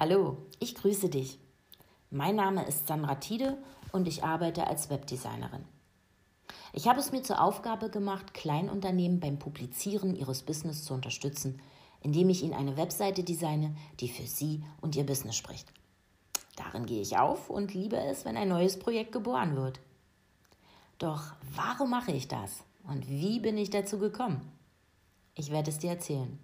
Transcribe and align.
Hallo, 0.00 0.38
ich 0.60 0.74
grüße 0.76 1.10
dich. 1.10 1.38
Mein 2.10 2.36
Name 2.36 2.66
ist 2.66 2.86
Sandra 2.86 3.16
Tiede 3.16 3.58
und 3.92 4.08
ich 4.08 4.24
arbeite 4.24 4.66
als 4.66 4.88
Webdesignerin. 4.88 5.66
Ich 6.72 6.88
habe 6.88 7.00
es 7.00 7.12
mir 7.12 7.22
zur 7.22 7.38
Aufgabe 7.38 7.90
gemacht, 7.90 8.32
Kleinunternehmen 8.32 9.20
beim 9.20 9.38
Publizieren 9.38 10.16
ihres 10.16 10.40
Business 10.40 10.84
zu 10.86 10.94
unterstützen, 10.94 11.60
indem 12.00 12.30
ich 12.30 12.42
ihnen 12.42 12.54
eine 12.54 12.78
Webseite 12.78 13.24
designe, 13.24 13.76
die 14.00 14.08
für 14.08 14.22
sie 14.22 14.64
und 14.80 14.96
ihr 14.96 15.04
Business 15.04 15.36
spricht. 15.36 15.70
Darin 16.56 16.86
gehe 16.86 17.02
ich 17.02 17.18
auf 17.18 17.50
und 17.50 17.74
liebe 17.74 17.98
es, 17.98 18.24
wenn 18.24 18.38
ein 18.38 18.48
neues 18.48 18.78
Projekt 18.78 19.12
geboren 19.12 19.54
wird. 19.54 19.80
Doch 20.96 21.34
warum 21.54 21.90
mache 21.90 22.12
ich 22.12 22.26
das 22.26 22.64
und 22.84 23.06
wie 23.06 23.38
bin 23.38 23.58
ich 23.58 23.68
dazu 23.68 23.98
gekommen? 23.98 24.50
Ich 25.34 25.50
werde 25.50 25.68
es 25.68 25.76
dir 25.76 25.90
erzählen. 25.90 26.38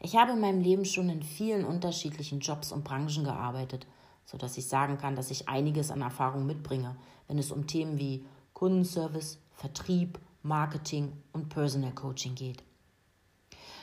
Ich 0.00 0.16
habe 0.16 0.32
in 0.32 0.40
meinem 0.40 0.60
Leben 0.60 0.84
schon 0.84 1.08
in 1.08 1.22
vielen 1.22 1.64
unterschiedlichen 1.64 2.40
Jobs 2.40 2.70
und 2.70 2.84
Branchen 2.84 3.24
gearbeitet, 3.24 3.86
sodass 4.24 4.56
ich 4.56 4.68
sagen 4.68 4.98
kann, 4.98 5.16
dass 5.16 5.30
ich 5.30 5.48
einiges 5.48 5.90
an 5.90 6.02
Erfahrung 6.02 6.46
mitbringe, 6.46 6.96
wenn 7.26 7.38
es 7.38 7.50
um 7.50 7.66
Themen 7.66 7.98
wie 7.98 8.24
Kundenservice, 8.52 9.38
Vertrieb, 9.52 10.20
Marketing 10.42 11.12
und 11.32 11.48
Personal 11.48 11.92
Coaching 11.92 12.34
geht. 12.34 12.62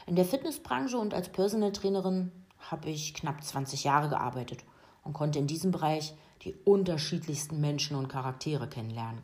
In 0.07 0.15
der 0.15 0.25
Fitnessbranche 0.25 0.97
und 0.97 1.13
als 1.13 1.29
Personal 1.29 1.71
Trainerin 1.71 2.31
habe 2.59 2.89
ich 2.89 3.13
knapp 3.13 3.43
20 3.43 3.83
Jahre 3.83 4.07
gearbeitet 4.07 4.63
und 5.03 5.13
konnte 5.13 5.39
in 5.39 5.47
diesem 5.47 5.71
Bereich 5.71 6.13
die 6.43 6.53
unterschiedlichsten 6.63 7.59
Menschen 7.59 7.97
und 7.97 8.07
Charaktere 8.07 8.69
kennenlernen. 8.69 9.21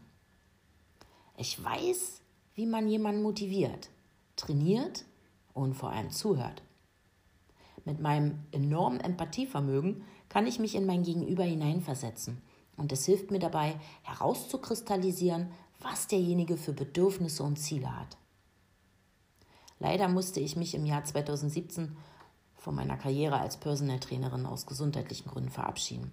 Ich 1.38 1.64
weiß, 1.64 2.22
wie 2.56 2.66
man 2.66 2.88
jemanden 2.88 3.22
motiviert, 3.22 3.90
trainiert 4.36 5.06
und 5.54 5.74
vor 5.74 5.92
allem 5.92 6.12
zuhört. 6.12 6.62
Mit 7.86 8.00
meinem 8.00 8.40
enormen 8.52 9.00
Empathievermögen 9.00 10.04
kann 10.30 10.48
ich 10.48 10.60
mich 10.60 10.76
in 10.76 10.86
mein 10.86 11.04
Gegenüber 11.04 11.44
hineinversetzen 11.44 12.42
und 12.78 12.92
es 12.92 13.06
hilft 13.06 13.32
mir 13.32 13.40
dabei 13.40 13.76
herauszukristallisieren, 14.04 15.52
was 15.80 16.08
derjenige 16.08 16.58
für 16.58 16.74
Bedürfnisse 16.74 17.44
und 17.44 17.58
Ziele 17.58 17.96
hat. 18.00 18.18
Leider 19.80 20.08
musste 20.08 20.40
ich 20.40 20.56
mich 20.56 20.76
im 20.76 20.86
Jahr 20.86 21.04
2017 21.04 21.98
von 22.56 22.76
meiner 22.76 22.98
Karriere 22.98 23.40
als 23.40 23.58
Personal 23.58 24.00
Trainerin 24.00 24.46
aus 24.46 24.68
gesundheitlichen 24.68 25.30
Gründen 25.30 25.50
verabschieden. 25.50 26.12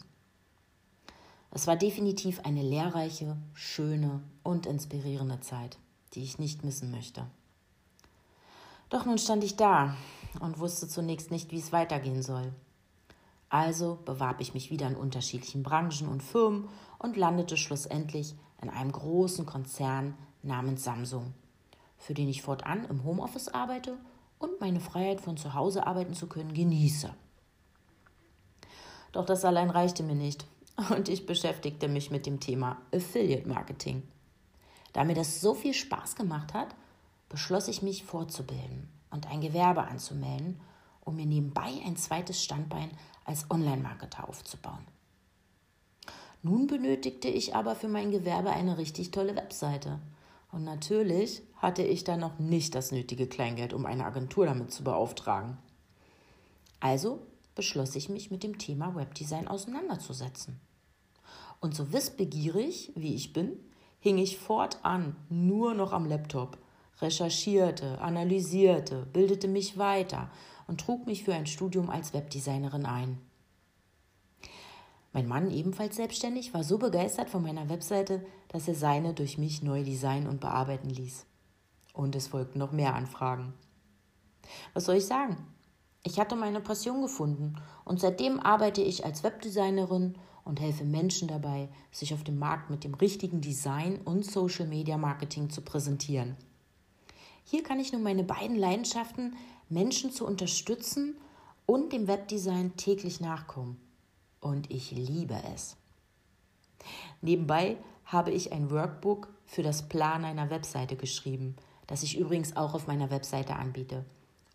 Es 1.50 1.66
war 1.66 1.76
definitiv 1.76 2.40
eine 2.44 2.62
lehrreiche, 2.62 3.36
schöne 3.52 4.22
und 4.42 4.66
inspirierende 4.66 5.40
Zeit, 5.40 5.78
die 6.14 6.22
ich 6.22 6.38
nicht 6.38 6.64
missen 6.64 6.90
möchte. 6.90 7.26
Doch 8.88 9.04
nun 9.04 9.18
stand 9.18 9.44
ich 9.44 9.56
da 9.56 9.96
und 10.40 10.58
wusste 10.58 10.88
zunächst 10.88 11.30
nicht, 11.30 11.50
wie 11.50 11.58
es 11.58 11.72
weitergehen 11.72 12.22
soll. 12.22 12.52
Also 13.48 13.98
bewarb 14.04 14.40
ich 14.40 14.54
mich 14.54 14.70
wieder 14.70 14.86
in 14.86 14.96
unterschiedlichen 14.96 15.62
Branchen 15.62 16.08
und 16.08 16.22
Firmen 16.22 16.68
und 16.98 17.16
landete 17.16 17.56
schlussendlich 17.56 18.34
in 18.60 18.68
einem 18.68 18.92
großen 18.92 19.46
Konzern 19.46 20.14
namens 20.42 20.84
Samsung, 20.84 21.32
für 21.96 22.14
den 22.14 22.28
ich 22.28 22.42
fortan 22.42 22.84
im 22.84 23.04
Homeoffice 23.04 23.48
arbeite 23.48 23.96
und 24.38 24.60
meine 24.60 24.80
Freiheit 24.80 25.20
von 25.20 25.36
zu 25.36 25.54
Hause 25.54 25.86
arbeiten 25.86 26.14
zu 26.14 26.26
können 26.26 26.52
genieße. 26.52 27.12
Doch 29.12 29.24
das 29.24 29.44
allein 29.44 29.70
reichte 29.70 30.02
mir 30.02 30.14
nicht 30.14 30.46
und 30.90 31.08
ich 31.08 31.24
beschäftigte 31.24 31.88
mich 31.88 32.10
mit 32.10 32.26
dem 32.26 32.40
Thema 32.40 32.76
Affiliate 32.94 33.48
Marketing. 33.48 34.02
Da 34.92 35.04
mir 35.04 35.14
das 35.14 35.40
so 35.40 35.54
viel 35.54 35.74
Spaß 35.74 36.16
gemacht 36.16 36.52
hat, 36.52 36.74
beschloss 37.28 37.68
ich 37.68 37.82
mich 37.82 38.04
fortzubilden 38.04 38.88
und 39.10 39.30
ein 39.30 39.40
Gewerbe 39.40 39.82
anzumelden, 39.84 40.60
um 41.00 41.16
mir 41.16 41.26
nebenbei 41.26 41.70
ein 41.84 41.96
zweites 41.96 42.42
Standbein 42.42 42.90
als 43.24 43.50
Online-Marketer 43.50 44.28
aufzubauen. 44.28 44.86
Nun 46.42 46.66
benötigte 46.66 47.28
ich 47.28 47.54
aber 47.54 47.74
für 47.74 47.88
mein 47.88 48.10
Gewerbe 48.10 48.50
eine 48.50 48.78
richtig 48.78 49.10
tolle 49.10 49.34
Webseite. 49.34 49.98
Und 50.52 50.64
natürlich 50.64 51.42
hatte 51.56 51.82
ich 51.82 52.04
da 52.04 52.16
noch 52.16 52.38
nicht 52.38 52.74
das 52.74 52.92
nötige 52.92 53.26
Kleingeld, 53.26 53.72
um 53.72 53.86
eine 53.86 54.04
Agentur 54.04 54.46
damit 54.46 54.72
zu 54.72 54.84
beauftragen. 54.84 55.58
Also 56.80 57.26
beschloss 57.54 57.96
ich 57.96 58.08
mich 58.08 58.30
mit 58.30 58.44
dem 58.44 58.58
Thema 58.58 58.94
Webdesign 58.94 59.48
auseinanderzusetzen. 59.48 60.60
Und 61.60 61.74
so 61.74 61.92
wissbegierig 61.92 62.92
wie 62.94 63.14
ich 63.14 63.32
bin, 63.32 63.58
hing 63.98 64.16
ich 64.18 64.38
fortan 64.38 65.16
nur 65.28 65.74
noch 65.74 65.92
am 65.92 66.06
Laptop, 66.06 66.56
recherchierte, 67.00 68.00
analysierte, 68.00 69.06
bildete 69.12 69.48
mich 69.48 69.78
weiter 69.78 70.30
und 70.66 70.80
trug 70.80 71.06
mich 71.06 71.24
für 71.24 71.34
ein 71.34 71.46
Studium 71.46 71.90
als 71.90 72.12
Webdesignerin 72.12 72.86
ein. 72.86 73.18
Mein 75.12 75.26
Mann, 75.26 75.50
ebenfalls 75.50 75.96
selbstständig, 75.96 76.52
war 76.52 76.62
so 76.62 76.78
begeistert 76.78 77.30
von 77.30 77.42
meiner 77.42 77.68
Webseite, 77.68 78.24
dass 78.48 78.68
er 78.68 78.74
seine 78.74 79.14
durch 79.14 79.38
mich 79.38 79.62
neu 79.62 79.82
designen 79.82 80.28
und 80.28 80.40
bearbeiten 80.40 80.90
ließ. 80.90 81.24
Und 81.94 82.14
es 82.14 82.28
folgten 82.28 82.58
noch 82.58 82.72
mehr 82.72 82.94
Anfragen. 82.94 83.54
Was 84.74 84.84
soll 84.84 84.96
ich 84.96 85.06
sagen? 85.06 85.36
Ich 86.04 86.20
hatte 86.20 86.36
meine 86.36 86.60
Passion 86.60 87.02
gefunden 87.02 87.56
und 87.84 88.00
seitdem 88.00 88.38
arbeite 88.38 88.82
ich 88.82 89.04
als 89.04 89.24
Webdesignerin 89.24 90.16
und 90.44 90.60
helfe 90.60 90.84
Menschen 90.84 91.28
dabei, 91.28 91.68
sich 91.90 92.14
auf 92.14 92.22
dem 92.22 92.38
Markt 92.38 92.70
mit 92.70 92.84
dem 92.84 92.94
richtigen 92.94 93.40
Design 93.40 94.00
und 94.04 94.24
Social 94.24 94.66
Media 94.66 94.96
Marketing 94.96 95.50
zu 95.50 95.62
präsentieren. 95.62 96.36
Hier 97.50 97.62
kann 97.62 97.80
ich 97.80 97.94
nun 97.94 98.02
meine 98.02 98.24
beiden 98.24 98.56
Leidenschaften, 98.58 99.34
Menschen 99.70 100.12
zu 100.12 100.26
unterstützen 100.26 101.16
und 101.64 101.94
dem 101.94 102.06
Webdesign 102.06 102.76
täglich 102.76 103.22
nachkommen. 103.22 103.80
Und 104.38 104.70
ich 104.70 104.90
liebe 104.90 105.40
es. 105.54 105.78
Nebenbei 107.22 107.78
habe 108.04 108.32
ich 108.32 108.52
ein 108.52 108.70
Workbook 108.70 109.32
für 109.46 109.62
das 109.62 109.88
Plan 109.88 110.26
einer 110.26 110.50
Webseite 110.50 110.94
geschrieben, 110.94 111.56
das 111.86 112.02
ich 112.02 112.18
übrigens 112.18 112.54
auch 112.54 112.74
auf 112.74 112.86
meiner 112.86 113.10
Webseite 113.10 113.56
anbiete. 113.56 114.04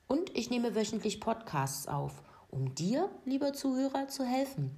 Und 0.08 0.30
ich 0.38 0.52
nehme 0.52 0.76
wöchentlich 0.76 1.20
Podcasts 1.20 1.88
auf, 1.88 2.22
um 2.52 2.76
dir, 2.76 3.10
lieber 3.26 3.54
Zuhörer, 3.54 4.08
zu 4.08 4.24
helfen. 4.24 4.70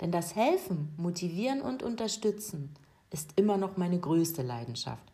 Denn 0.00 0.12
das 0.12 0.36
Helfen, 0.36 0.94
Motivieren 0.96 1.60
und 1.60 1.82
Unterstützen 1.82 2.72
ist 3.10 3.32
immer 3.34 3.56
noch 3.56 3.76
meine 3.76 3.98
größte 3.98 4.42
Leidenschaft. 4.42 5.09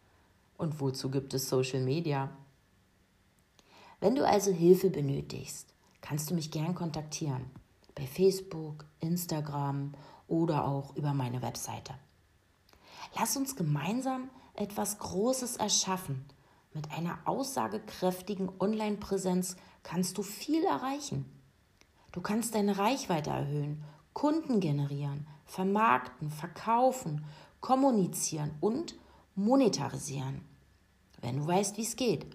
Und 0.57 0.81
wozu 0.81 1.11
gibt 1.11 1.35
es 1.35 1.49
Social 1.49 1.83
Media? 1.83 2.31
Wenn 4.01 4.15
du 4.15 4.27
also 4.27 4.53
Hilfe 4.53 4.91
benötigst, 4.91 5.75
kannst 6.01 6.31
du 6.31 6.35
mich 6.35 6.51
gern 6.51 6.75
kontaktieren. 6.75 7.51
Bei 7.95 8.07
Facebook, 8.07 8.85
Instagram 9.01 9.93
oder 10.29 10.67
auch 10.67 10.95
über 10.97 11.15
meine 11.15 11.43
Webseite. 11.43 11.95
Lass 13.19 13.37
uns 13.37 13.57
gemeinsam 13.57 14.31
etwas 14.55 14.99
Großes 14.99 15.57
erschaffen. 15.57 16.25
Mit 16.75 16.91
einer 16.91 17.19
aussagekräftigen 17.25 18.51
Online-Präsenz 18.61 19.57
kannst 19.83 20.19
du 20.19 20.23
viel 20.23 20.65
erreichen. 20.65 21.25
Du 22.13 22.21
kannst 22.21 22.55
deine 22.55 22.77
Reichweite 22.77 23.31
erhöhen 23.31 23.83
Kunden 24.13 24.61
generieren, 24.61 25.27
vermarkten, 25.45 26.31
verkaufen, 26.31 27.25
kommunizieren 27.61 28.53
und 28.61 28.95
monetarisieren. 29.37 30.41
Wenn 31.21 31.37
du 31.37 31.47
weißt, 31.47 31.77
wie 31.77 31.83
es 31.83 31.97
geht. 31.97 32.27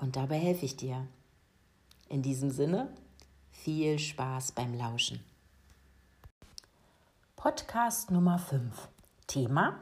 Und 0.00 0.16
dabei 0.16 0.38
helfe 0.38 0.64
ich 0.64 0.76
dir. 0.76 1.06
In 2.08 2.22
diesem 2.22 2.50
Sinne, 2.50 2.88
viel 3.50 3.98
Spaß 3.98 4.52
beim 4.52 4.72
Lauschen. 4.72 5.22
Podcast 7.36 8.10
Nummer 8.10 8.38
5. 8.38 8.88
Thema 9.26 9.78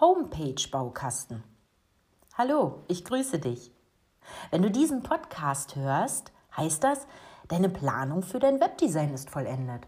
Homepage-Baukasten. 0.00 1.44
Hallo, 2.34 2.82
ich 2.88 3.04
grüße 3.04 3.38
dich. 3.38 3.70
Wenn 4.50 4.62
du 4.62 4.72
diesen 4.72 5.04
Podcast 5.04 5.76
hörst, 5.76 6.32
heißt 6.56 6.82
das, 6.82 7.06
deine 7.46 7.68
Planung 7.68 8.22
für 8.22 8.40
dein 8.40 8.58
Webdesign 8.58 9.14
ist 9.14 9.30
vollendet. 9.30 9.86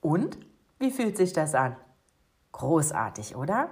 Und 0.00 0.38
wie 0.80 0.90
fühlt 0.90 1.16
sich 1.16 1.32
das 1.32 1.54
an? 1.54 1.76
Großartig, 2.50 3.36
oder? 3.36 3.70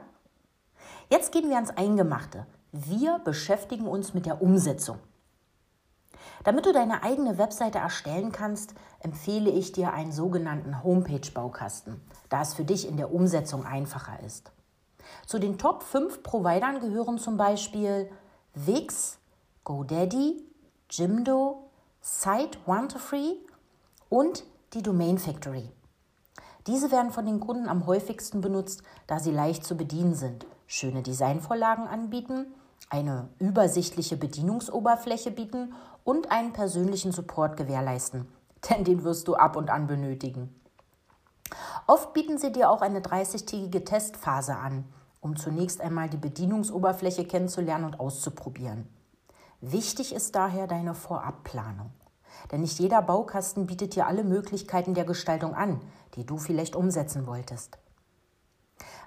Jetzt 1.10 1.32
gehen 1.32 1.48
wir 1.48 1.56
ans 1.56 1.70
Eingemachte. 1.70 2.46
Wir 2.70 3.18
beschäftigen 3.20 3.86
uns 3.86 4.12
mit 4.12 4.26
der 4.26 4.42
Umsetzung. 4.42 4.98
Damit 6.44 6.66
du 6.66 6.72
deine 6.72 7.02
eigene 7.02 7.38
Webseite 7.38 7.78
erstellen 7.78 8.30
kannst, 8.30 8.74
empfehle 9.00 9.50
ich 9.50 9.72
dir 9.72 9.94
einen 9.94 10.12
sogenannten 10.12 10.84
Homepage-Baukasten, 10.84 12.00
da 12.28 12.42
es 12.42 12.52
für 12.52 12.64
dich 12.64 12.86
in 12.86 12.98
der 12.98 13.12
Umsetzung 13.12 13.64
einfacher 13.64 14.22
ist. 14.22 14.52
Zu 15.26 15.38
den 15.38 15.56
Top 15.56 15.82
5 15.82 16.22
Providern 16.22 16.80
gehören 16.80 17.16
zum 17.16 17.38
Beispiel 17.38 18.10
Wix, 18.52 19.18
GoDaddy, 19.64 20.44
Jimdo, 20.90 21.70
Site 22.02 22.58
123 22.66 23.38
und 24.10 24.44
die 24.74 24.82
Domain 24.82 25.18
Factory. 25.18 25.70
Diese 26.66 26.92
werden 26.92 27.12
von 27.12 27.24
den 27.24 27.40
Kunden 27.40 27.66
am 27.66 27.86
häufigsten 27.86 28.42
benutzt, 28.42 28.82
da 29.06 29.18
sie 29.18 29.32
leicht 29.32 29.64
zu 29.64 29.74
bedienen 29.74 30.14
sind, 30.14 30.46
schöne 30.68 31.02
Designvorlagen 31.02 31.88
anbieten, 31.88 32.46
eine 32.90 33.28
übersichtliche 33.40 34.16
Bedienungsoberfläche 34.16 35.32
bieten 35.32 35.74
und 36.04 36.30
einen 36.30 36.52
persönlichen 36.52 37.10
Support 37.10 37.56
gewährleisten, 37.56 38.28
denn 38.70 38.84
den 38.84 39.02
wirst 39.02 39.26
du 39.26 39.34
ab 39.34 39.56
und 39.56 39.70
an 39.70 39.88
benötigen. 39.88 40.54
Oft 41.88 42.12
bieten 42.12 42.38
sie 42.38 42.52
dir 42.52 42.70
auch 42.70 42.82
eine 42.82 43.00
30-tägige 43.00 43.84
Testphase 43.84 44.54
an, 44.54 44.84
um 45.20 45.36
zunächst 45.36 45.80
einmal 45.80 46.08
die 46.08 46.18
Bedienungsoberfläche 46.18 47.24
kennenzulernen 47.24 47.86
und 47.86 47.98
auszuprobieren. 47.98 48.86
Wichtig 49.60 50.14
ist 50.14 50.36
daher 50.36 50.66
deine 50.66 50.94
Vorabplanung. 50.94 51.90
Denn 52.52 52.60
nicht 52.60 52.78
jeder 52.78 53.02
Baukasten 53.02 53.66
bietet 53.66 53.96
dir 53.96 54.06
alle 54.06 54.22
Möglichkeiten 54.22 54.94
der 54.94 55.04
Gestaltung 55.04 55.54
an, 55.54 55.80
die 56.14 56.24
du 56.24 56.36
vielleicht 56.36 56.76
umsetzen 56.76 57.26
wolltest. 57.26 57.78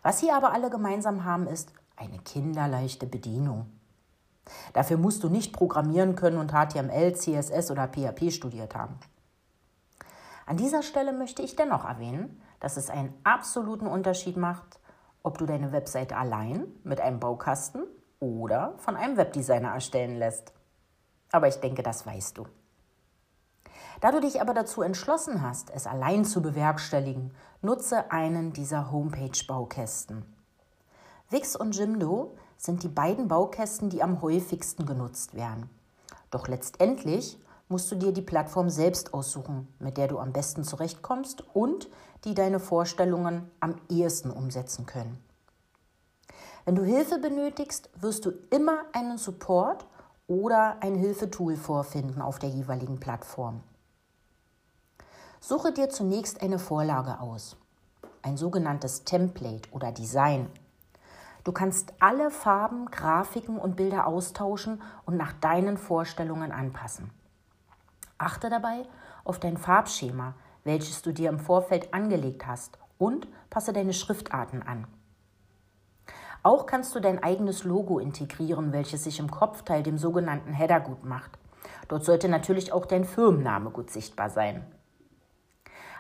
Was 0.04 0.20
sie 0.20 0.32
aber 0.32 0.54
alle 0.54 0.70
gemeinsam 0.70 1.26
haben, 1.26 1.48
ist 1.48 1.74
eine 1.96 2.18
kinderleichte 2.20 3.06
Bedienung. 3.06 3.72
Dafür 4.74 4.98
musst 4.98 5.24
du 5.24 5.30
nicht 5.30 5.54
programmieren 5.54 6.16
können 6.16 6.38
und 6.38 6.52
HTML, 6.52 7.14
CSS 7.14 7.70
oder 7.72 7.88
PHP 7.88 8.32
studiert 8.32 8.76
haben. 8.76 9.00
An 10.46 10.58
dieser 10.58 10.82
Stelle 10.82 11.14
möchte 11.14 11.44
ich 11.44 11.56
dennoch 11.56 11.86
erwähnen, 11.86 12.42
dass 12.60 12.78
es 12.78 12.90
einen 12.90 13.14
absoluten 13.24 13.88
Unterschied 13.88 14.38
macht, 14.38 14.80
ob 15.24 15.38
du 15.38 15.46
deine 15.46 15.72
Webseite 15.72 16.18
allein 16.18 16.66
mit 16.84 17.00
einem 17.00 17.20
Baukasten 17.20 17.84
oder 18.20 18.74
von 18.78 18.96
einem 18.96 19.18
Webdesigner 19.18 19.74
erstellen 19.74 20.18
lässt. 20.18 20.54
Aber 21.32 21.48
ich 21.48 21.56
denke, 21.56 21.84
das 21.84 22.06
weißt 22.06 22.38
du. 22.38 22.48
Da 24.02 24.12
du 24.12 24.20
dich 24.20 24.42
aber 24.42 24.56
dazu 24.56 24.82
entschlossen 24.82 25.44
hast, 25.44 25.70
es 25.70 25.86
allein 25.86 26.26
zu 26.26 26.42
bewerkstelligen, 26.42 27.32
nutze 27.62 28.12
einen 28.12 28.52
dieser 28.52 28.92
Homepage-Baukästen. 28.92 30.26
Wix 31.30 31.56
und 31.56 31.78
Jimdo 31.78 32.36
sind 32.58 32.82
die 32.82 32.90
beiden 32.90 33.28
Baukästen, 33.28 33.92
die 33.92 34.02
am 34.02 34.24
häufigsten 34.24 34.88
genutzt 34.88 35.36
werden. 35.36 35.70
Doch 36.32 36.48
letztendlich 36.48 37.40
musst 37.70 37.92
du 37.92 37.96
dir 37.96 38.12
die 38.12 38.24
Plattform 38.24 38.72
selbst 38.72 39.14
aussuchen, 39.14 39.68
mit 39.78 39.98
der 39.98 40.08
du 40.08 40.18
am 40.18 40.34
besten 40.34 40.64
zurechtkommst 40.64 41.44
und 41.54 41.88
die 42.26 42.34
deine 42.34 42.60
Vorstellungen 42.60 43.52
am 43.60 43.76
ehesten 43.88 44.32
umsetzen 44.32 44.88
können. 44.88 45.24
Wenn 46.66 46.76
du 46.76 46.84
Hilfe 46.84 47.20
benötigst, 47.20 47.92
wirst 48.02 48.26
du 48.26 48.32
immer 48.50 48.80
einen 48.94 49.20
Support 49.20 49.86
oder 50.28 50.78
ein 50.82 50.96
Hilfetool 50.96 51.56
vorfinden 51.56 52.22
auf 52.22 52.40
der 52.40 52.50
jeweiligen 52.50 53.00
Plattform. 53.00 53.62
Suche 55.44 55.72
dir 55.72 55.90
zunächst 55.90 56.44
eine 56.44 56.60
Vorlage 56.60 57.20
aus, 57.20 57.58
ein 58.22 58.38
sogenanntes 58.38 59.06
Template 59.06 59.68
oder 59.72 59.92
Design. 59.92 60.48
Du 61.44 61.52
kannst 61.52 61.94
alle 62.00 62.30
Farben, 62.30 62.86
Grafiken 62.92 63.58
und 63.58 63.76
Bilder 63.76 64.06
austauschen 64.06 64.84
und 65.04 65.18
nach 65.18 65.34
deinen 65.34 65.78
Vorstellungen 65.78 66.52
anpassen. 66.52 67.10
Achte 68.20 68.52
dabei 68.52 68.84
auf 69.24 69.40
dein 69.40 69.58
Farbschema, 69.58 70.36
welches 70.64 71.02
du 71.02 71.12
dir 71.12 71.30
im 71.30 71.40
Vorfeld 71.40 71.92
angelegt 71.92 72.46
hast 72.46 72.78
und 73.00 73.28
passe 73.50 73.74
deine 73.74 73.94
Schriftarten 73.94 74.62
an. 74.62 74.86
Auch 76.44 76.68
kannst 76.68 76.94
du 76.94 77.00
dein 77.00 77.22
eigenes 77.24 77.64
Logo 77.64 77.98
integrieren, 77.98 78.74
welches 78.74 79.06
sich 79.06 79.18
im 79.18 79.32
Kopfteil, 79.32 79.82
dem 79.82 79.98
sogenannten 79.98 80.54
Header, 80.54 80.82
gut 80.82 81.04
macht. 81.04 81.32
Dort 81.88 82.06
sollte 82.06 82.30
natürlich 82.30 82.72
auch 82.72 82.86
dein 82.86 83.06
Firmenname 83.06 83.72
gut 83.72 83.90
sichtbar 83.90 84.30
sein. 84.30 84.64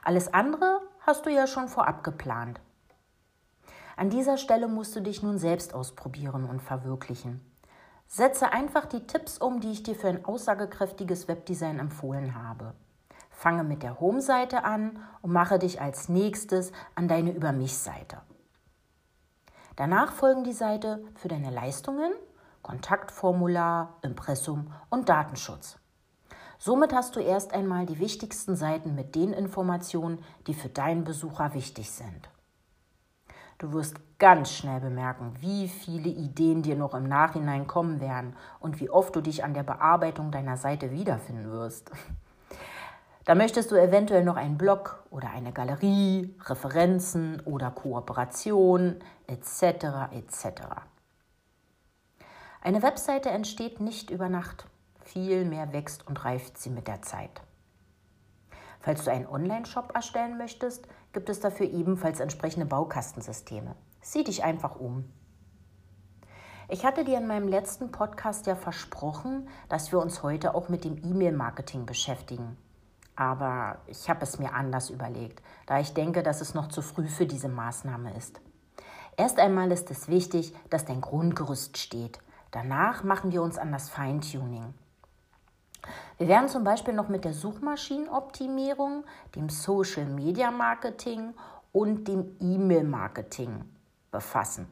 Alles 0.03 0.33
andere 0.33 0.81
hast 1.01 1.25
du 1.25 1.29
ja 1.29 1.45
schon 1.45 1.67
vorab 1.67 2.03
geplant. 2.03 2.59
An 3.95 4.09
dieser 4.09 4.37
Stelle 4.37 4.67
musst 4.67 4.95
du 4.95 4.99
dich 4.99 5.21
nun 5.21 5.37
selbst 5.37 5.75
ausprobieren 5.75 6.45
und 6.45 6.61
verwirklichen. 6.61 7.39
Setze 8.07 8.51
einfach 8.51 8.85
die 8.85 9.05
Tipps 9.05 9.37
um, 9.37 9.59
die 9.59 9.71
ich 9.71 9.83
dir 9.83 9.95
für 9.95 10.07
ein 10.07 10.25
aussagekräftiges 10.25 11.27
Webdesign 11.27 11.79
empfohlen 11.79 12.35
habe. 12.35 12.73
Fange 13.29 13.63
mit 13.63 13.83
der 13.83 13.99
Home-Seite 13.99 14.63
an 14.63 14.99
und 15.21 15.31
mache 15.31 15.59
dich 15.59 15.81
als 15.81 16.09
nächstes 16.09 16.71
an 16.95 17.07
deine 17.07 17.31
Über 17.31 17.51
mich-Seite. 17.51 18.21
Danach 19.75 20.11
folgen 20.11 20.43
die 20.43 20.53
Seite 20.53 21.03
für 21.15 21.27
deine 21.27 21.51
Leistungen, 21.51 22.11
Kontaktformular, 22.61 23.97
Impressum 24.01 24.73
und 24.89 25.09
Datenschutz. 25.09 25.80
Somit 26.63 26.93
hast 26.93 27.15
du 27.15 27.19
erst 27.19 27.55
einmal 27.55 27.87
die 27.87 27.97
wichtigsten 27.97 28.55
Seiten 28.55 28.93
mit 28.93 29.15
den 29.15 29.33
Informationen, 29.33 30.23
die 30.45 30.53
für 30.53 30.69
deinen 30.69 31.03
Besucher 31.03 31.55
wichtig 31.55 31.89
sind. 31.89 32.29
Du 33.57 33.73
wirst 33.73 33.95
ganz 34.19 34.51
schnell 34.51 34.79
bemerken, 34.79 35.33
wie 35.39 35.67
viele 35.67 36.09
Ideen 36.09 36.61
dir 36.61 36.75
noch 36.75 36.93
im 36.93 37.05
Nachhinein 37.07 37.65
kommen 37.65 37.99
werden 37.99 38.35
und 38.59 38.79
wie 38.79 38.91
oft 38.91 39.15
du 39.15 39.21
dich 39.21 39.43
an 39.43 39.55
der 39.55 39.63
Bearbeitung 39.63 40.29
deiner 40.29 40.55
Seite 40.55 40.91
wiederfinden 40.91 41.49
wirst. 41.49 41.89
Da 43.25 43.33
möchtest 43.33 43.71
du 43.71 43.75
eventuell 43.75 44.23
noch 44.23 44.35
einen 44.35 44.59
Blog 44.59 45.03
oder 45.09 45.31
eine 45.31 45.53
Galerie, 45.53 46.35
Referenzen 46.41 47.39
oder 47.39 47.71
Kooperation 47.71 48.97
etc. 49.25 50.11
etc. 50.11 50.61
Eine 52.61 52.83
Webseite 52.83 53.31
entsteht 53.31 53.79
nicht 53.79 54.11
über 54.11 54.29
Nacht, 54.29 54.67
vielmehr 55.13 55.73
wächst 55.73 56.07
und 56.07 56.23
reift 56.23 56.57
sie 56.57 56.69
mit 56.69 56.87
der 56.87 57.01
Zeit. 57.01 57.41
Falls 58.79 59.03
du 59.03 59.11
einen 59.11 59.27
Online-Shop 59.27 59.91
erstellen 59.93 60.37
möchtest, 60.37 60.87
gibt 61.13 61.29
es 61.29 61.39
dafür 61.39 61.67
ebenfalls 61.67 62.19
entsprechende 62.19 62.65
Baukastensysteme. 62.65 63.75
Sieh 64.01 64.23
dich 64.23 64.43
einfach 64.43 64.75
um. 64.75 65.11
Ich 66.67 66.85
hatte 66.85 67.03
dir 67.03 67.17
in 67.17 67.27
meinem 67.27 67.47
letzten 67.47 67.91
Podcast 67.91 68.47
ja 68.47 68.55
versprochen, 68.55 69.49
dass 69.69 69.91
wir 69.91 69.99
uns 69.99 70.23
heute 70.23 70.55
auch 70.55 70.69
mit 70.69 70.85
dem 70.85 70.97
E-Mail-Marketing 70.97 71.85
beschäftigen. 71.85 72.57
Aber 73.15 73.79
ich 73.87 74.09
habe 74.09 74.23
es 74.23 74.39
mir 74.39 74.53
anders 74.53 74.89
überlegt, 74.89 75.43
da 75.67 75.79
ich 75.79 75.93
denke, 75.93 76.23
dass 76.23 76.41
es 76.41 76.53
noch 76.53 76.69
zu 76.69 76.81
früh 76.81 77.07
für 77.07 77.25
diese 77.25 77.49
Maßnahme 77.49 78.15
ist. 78.15 78.39
Erst 79.17 79.37
einmal 79.37 79.71
ist 79.71 79.91
es 79.91 80.07
wichtig, 80.07 80.55
dass 80.69 80.85
dein 80.85 81.01
Grundgerüst 81.01 81.77
steht. 81.77 82.19
Danach 82.51 83.03
machen 83.03 83.31
wir 83.31 83.43
uns 83.43 83.57
an 83.57 83.71
das 83.71 83.89
Feintuning. 83.89 84.73
Wir 86.17 86.27
werden 86.27 86.49
zum 86.49 86.63
Beispiel 86.63 86.93
noch 86.93 87.09
mit 87.09 87.25
der 87.25 87.33
Suchmaschinenoptimierung, 87.33 89.03
dem 89.35 89.49
Social 89.49 90.05
Media 90.05 90.51
Marketing 90.51 91.33
und 91.71 92.07
dem 92.07 92.35
E-Mail 92.39 92.83
Marketing 92.83 93.65
befassen. 94.11 94.67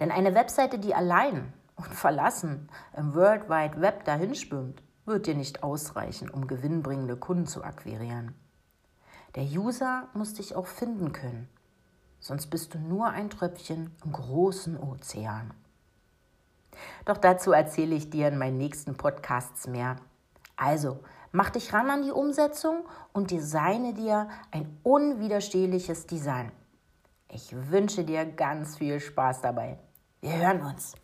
Denn 0.00 0.10
eine 0.10 0.34
Webseite, 0.34 0.78
die 0.78 0.94
allein 0.94 1.52
und 1.76 1.94
verlassen 1.94 2.68
im 2.96 3.14
World 3.14 3.48
Wide 3.48 3.80
Web 3.80 4.04
dahinschwimmt, 4.04 4.82
wird 5.04 5.26
dir 5.26 5.34
nicht 5.34 5.62
ausreichen, 5.62 6.28
um 6.28 6.46
gewinnbringende 6.46 7.16
Kunden 7.16 7.46
zu 7.46 7.62
akquirieren. 7.62 8.34
Der 9.34 9.44
User 9.44 10.08
muss 10.14 10.34
dich 10.34 10.56
auch 10.56 10.66
finden 10.66 11.12
können, 11.12 11.48
sonst 12.18 12.48
bist 12.48 12.74
du 12.74 12.78
nur 12.78 13.08
ein 13.08 13.30
Tröpfchen 13.30 13.94
im 14.04 14.12
großen 14.12 14.76
Ozean. 14.76 15.52
Doch 17.04 17.16
dazu 17.16 17.52
erzähle 17.52 17.94
ich 17.94 18.10
dir 18.10 18.28
in 18.28 18.38
meinen 18.38 18.58
nächsten 18.58 18.96
Podcasts 18.96 19.66
mehr. 19.66 19.96
Also, 20.56 20.98
mach 21.32 21.50
dich 21.50 21.72
ran 21.72 21.90
an 21.90 22.02
die 22.02 22.12
Umsetzung 22.12 22.84
und 23.12 23.30
designe 23.30 23.94
dir 23.94 24.28
ein 24.50 24.78
unwiderstehliches 24.82 26.06
Design. 26.06 26.52
Ich 27.30 27.54
wünsche 27.70 28.04
dir 28.04 28.24
ganz 28.24 28.76
viel 28.76 29.00
Spaß 29.00 29.42
dabei. 29.42 29.78
Wir 30.20 30.36
hören 30.38 30.62
uns. 30.62 30.94